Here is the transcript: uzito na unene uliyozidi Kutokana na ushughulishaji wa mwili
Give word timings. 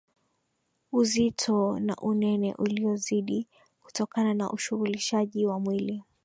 uzito 0.91 1.79
na 1.79 1.95
unene 1.95 2.55
uliyozidi 2.55 3.47
Kutokana 3.81 4.33
na 4.33 4.51
ushughulishaji 4.51 5.45
wa 5.45 5.59
mwili 5.59 6.03